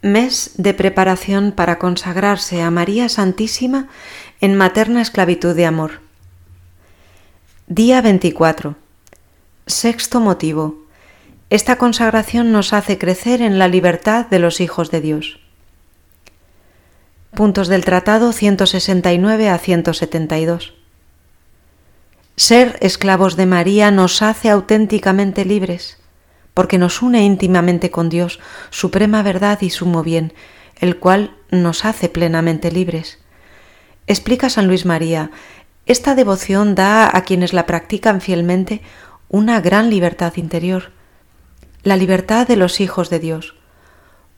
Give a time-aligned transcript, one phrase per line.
[0.00, 3.88] Mes de preparación para consagrarse a María Santísima
[4.40, 6.00] en materna esclavitud de amor.
[7.66, 8.76] Día 24.
[9.66, 10.76] Sexto motivo.
[11.50, 15.40] Esta consagración nos hace crecer en la libertad de los hijos de Dios.
[17.34, 20.74] Puntos del Tratado 169 a 172.
[22.36, 25.97] Ser esclavos de María nos hace auténticamente libres,
[26.58, 28.40] porque nos une íntimamente con Dios,
[28.70, 30.32] suprema verdad y sumo bien,
[30.80, 33.20] el cual nos hace plenamente libres.
[34.08, 35.30] Explica San Luis María,
[35.86, 38.82] esta devoción da a quienes la practican fielmente
[39.28, 40.90] una gran libertad interior,
[41.84, 43.54] la libertad de los hijos de Dios,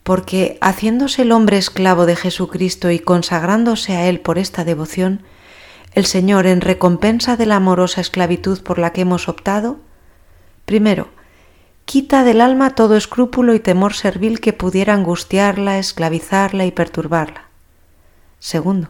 [0.03, 5.23] porque haciéndose el hombre esclavo de Jesucristo y consagrándose a Él por esta devoción,
[5.95, 9.79] el Señor, en recompensa de la amorosa esclavitud por la que hemos optado,
[10.67, 11.09] primero,
[11.85, 17.45] quita del alma todo escrúpulo y temor servil que pudiera angustiarla, esclavizarla y perturbarla.
[18.39, 18.89] Segundo,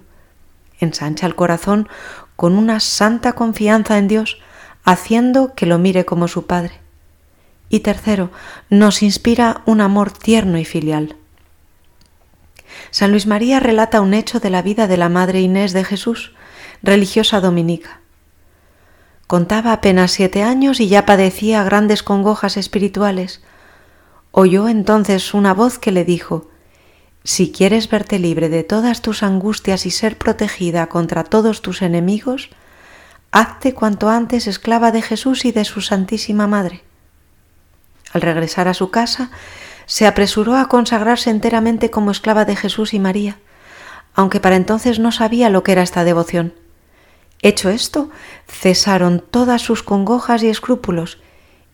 [0.78, 1.88] ensancha el corazón
[2.36, 4.38] con una santa confianza en Dios,
[4.84, 6.80] haciendo que lo mire como su Padre.
[7.68, 8.30] Y tercero,
[8.68, 11.16] nos inspira un amor tierno y filial.
[12.90, 16.32] San Luis María relata un hecho de la vida de la Madre Inés de Jesús,
[16.82, 18.00] religiosa dominica.
[19.30, 23.40] Contaba apenas siete años y ya padecía grandes congojas espirituales.
[24.32, 26.48] Oyó entonces una voz que le dijo,
[27.22, 32.50] si quieres verte libre de todas tus angustias y ser protegida contra todos tus enemigos,
[33.30, 36.82] hazte cuanto antes esclava de Jesús y de su Santísima Madre.
[38.12, 39.30] Al regresar a su casa,
[39.86, 43.38] se apresuró a consagrarse enteramente como esclava de Jesús y María,
[44.12, 46.52] aunque para entonces no sabía lo que era esta devoción.
[47.42, 48.10] Hecho esto,
[48.46, 51.18] cesaron todas sus congojas y escrúpulos,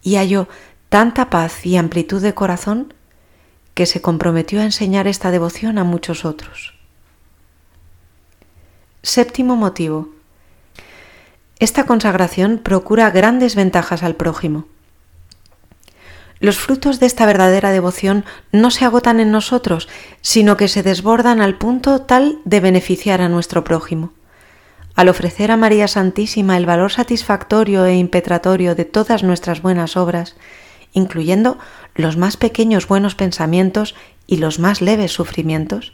[0.03, 0.49] y halló
[0.89, 2.95] tanta paz y amplitud de corazón
[3.75, 6.75] que se comprometió a enseñar esta devoción a muchos otros.
[9.03, 10.09] Séptimo motivo.
[11.59, 14.67] Esta consagración procura grandes ventajas al prójimo.
[16.39, 19.89] Los frutos de esta verdadera devoción no se agotan en nosotros,
[20.21, 24.13] sino que se desbordan al punto tal de beneficiar a nuestro prójimo.
[24.97, 30.37] Al ofrecer a María Santísima el valor satisfactorio e impetratorio de todas nuestras buenas obras,
[30.95, 31.59] incluyendo
[31.95, 33.95] los más pequeños buenos pensamientos
[34.27, 35.93] y los más leves sufrimientos,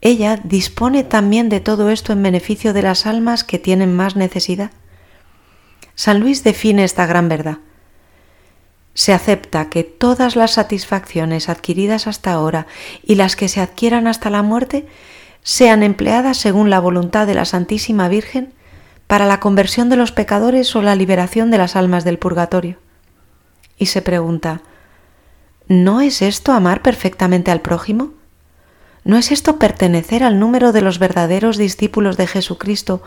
[0.00, 4.70] ella dispone también de todo esto en beneficio de las almas que tienen más necesidad.
[5.96, 7.58] San Luis define esta gran verdad.
[8.94, 12.68] Se acepta que todas las satisfacciones adquiridas hasta ahora
[13.02, 14.86] y las que se adquieran hasta la muerte
[15.42, 18.52] sean empleadas según la voluntad de la Santísima Virgen
[19.06, 22.78] para la conversión de los pecadores o la liberación de las almas del purgatorio
[23.82, 24.62] y se pregunta,
[25.66, 28.12] ¿no es esto amar perfectamente al prójimo?
[29.04, 33.02] ¿No es esto pertenecer al número de los verdaderos discípulos de Jesucristo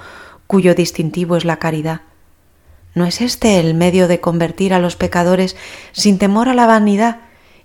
[0.47, 2.02] cuyo distintivo es la caridad?
[2.94, 5.56] ¿No es este el medio de convertir a los pecadores
[5.94, 7.22] sin temor a la vanidad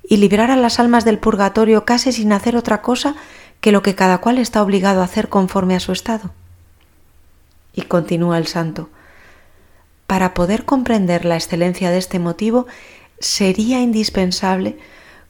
[0.08, 3.16] y librar a las almas del purgatorio casi sin hacer otra cosa
[3.60, 6.30] que lo que cada cual está obligado a hacer conforme a su estado?
[7.74, 8.90] Y continúa el santo.
[10.06, 12.66] Para poder comprender la excelencia de este motivo,
[13.20, 14.78] sería indispensable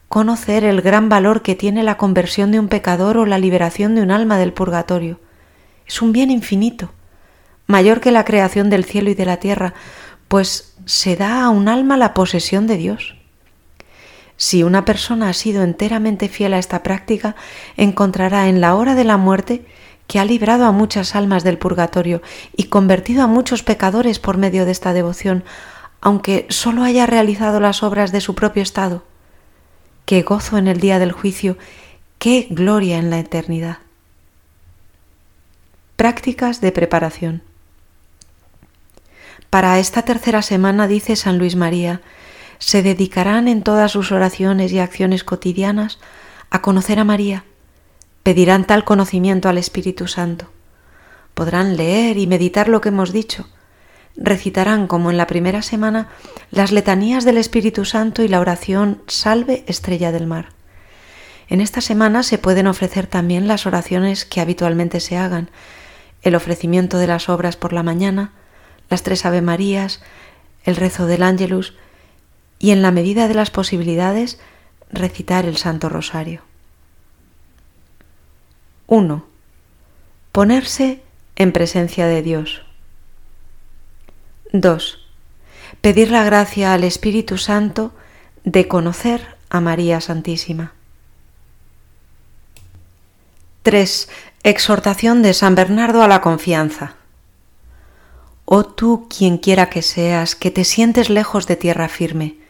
[0.07, 4.01] conocer el gran valor que tiene la conversión de un pecador o la liberación de
[4.01, 5.19] un alma del purgatorio.
[5.87, 6.91] Es un bien infinito,
[7.67, 9.73] mayor que la creación del cielo y de la tierra,
[10.27, 13.15] pues se da a un alma la posesión de Dios.
[14.41, 17.35] Si una persona ha sido enteramente fiel a esta práctica,
[17.77, 19.63] encontrará en la hora de la muerte
[20.07, 22.23] que ha librado a muchas almas del purgatorio
[22.57, 25.43] y convertido a muchos pecadores por medio de esta devoción,
[26.01, 29.03] aunque sólo haya realizado las obras de su propio estado.
[30.05, 31.55] Qué gozo en el día del juicio,
[32.17, 33.77] qué gloria en la eternidad.
[35.97, 37.43] Prácticas de preparación.
[39.51, 42.01] Para esta tercera semana, dice San Luis María,
[42.61, 45.97] se dedicarán en todas sus oraciones y acciones cotidianas
[46.51, 47.43] a conocer a María,
[48.21, 50.45] pedirán tal conocimiento al Espíritu Santo,
[51.33, 53.49] podrán leer y meditar lo que hemos dicho,
[54.15, 56.09] recitarán, como en la primera semana,
[56.51, 60.49] las letanías del Espíritu Santo y la oración Salve Estrella del Mar.
[61.49, 65.49] En esta semana se pueden ofrecer también las oraciones que habitualmente se hagan,
[66.21, 68.33] el ofrecimiento de las obras por la mañana,
[68.87, 70.03] las tres Ave Marías,
[70.63, 71.73] el rezo del Ángelus
[72.61, 74.39] y, en la medida de las posibilidades,
[74.91, 76.43] recitar el Santo Rosario.
[78.85, 79.25] 1.
[80.31, 81.01] Ponerse
[81.35, 82.61] en presencia de Dios.
[84.53, 84.99] 2.
[85.81, 87.93] Pedir la gracia al Espíritu Santo
[88.43, 90.73] de conocer a María Santísima.
[93.63, 94.07] 3.
[94.43, 96.93] Exhortación de San Bernardo a la confianza.
[98.45, 102.40] Oh tú, quien quiera que seas, que te sientes lejos de tierra firme,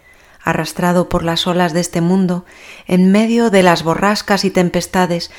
[0.43, 2.45] arrastrado por las olas de este mundo,
[2.87, 5.31] en medio de las borrascas y tempestades,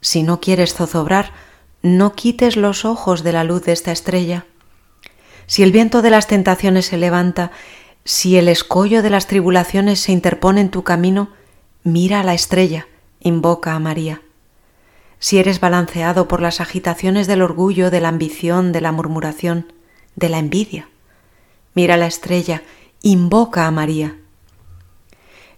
[0.00, 1.32] si no quieres zozobrar,
[1.82, 4.46] no quites los ojos de la luz de esta estrella.
[5.46, 7.52] Si el viento de las tentaciones se levanta,
[8.04, 11.30] si el escollo de las tribulaciones se interpone en tu camino,
[11.82, 12.86] mira a la estrella,
[13.20, 14.22] invoca a María.
[15.18, 19.72] Si eres balanceado por las agitaciones del orgullo, de la ambición, de la murmuración,
[20.14, 20.88] de la envidia,
[21.74, 22.62] mira la estrella,
[23.02, 24.16] invoca a María.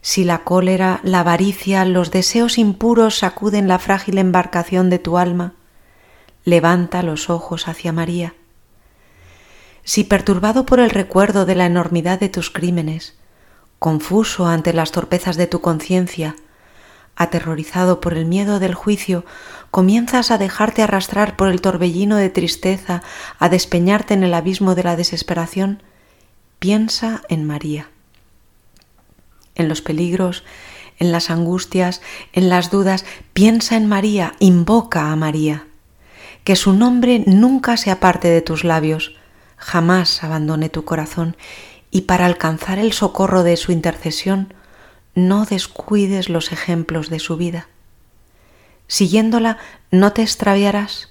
[0.09, 5.53] Si la cólera, la avaricia, los deseos impuros sacuden la frágil embarcación de tu alma,
[6.45, 8.33] levanta los ojos hacia María.
[9.85, 13.19] Si perturbado por el recuerdo de la enormidad de tus crímenes,
[13.79, 16.37] confuso ante las torpezas de tu conciencia,
[17.15, 19.27] aterrorizado por el miedo del juicio,
[19.71, 23.03] comienzas a dejarte arrastrar por el torbellino de tristeza,
[23.39, 25.83] a despeñarte en el abismo de la desesperación,
[26.59, 27.91] piensa en María
[29.59, 30.45] en los peligros,
[30.99, 32.01] en las angustias,
[32.33, 35.67] en las dudas, piensa en María, invoca a María.
[36.45, 39.17] Que su nombre nunca se aparte de tus labios,
[39.57, 41.37] jamás abandone tu corazón,
[41.91, 44.55] y para alcanzar el socorro de su intercesión,
[45.15, 47.69] no descuides los ejemplos de su vida.
[48.87, 49.59] Siguiéndola
[49.91, 51.11] no te extraviarás,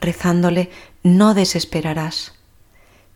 [0.00, 0.70] rezándole
[1.02, 2.34] no desesperarás,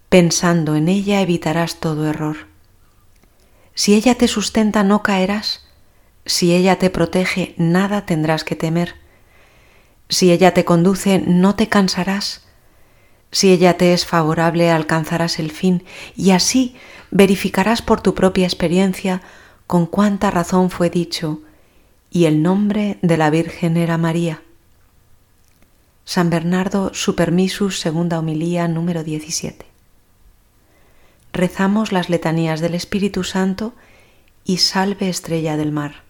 [0.09, 2.52] pensando en ella evitarás todo error.
[3.75, 5.65] Si ella te sustenta no caerás,
[6.27, 8.97] si ella te protege nada tendrás que temer,
[10.09, 12.47] si ella te conduce no te cansarás,
[13.31, 15.85] si ella te es favorable alcanzarás el fin
[16.15, 16.77] y así
[17.11, 19.23] verificarás por tu propia experiencia
[19.67, 21.41] con cuánta razón fue dicho
[22.11, 24.43] y el nombre de la Virgen era María.
[26.05, 29.72] San Bernardo Supermisus, segunda homilía número 17
[31.33, 33.75] rezamos las letanías del Espíritu Santo
[34.45, 36.02] y salve estrella del mar.